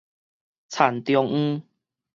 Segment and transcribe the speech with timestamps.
[0.71, 1.63] 田中央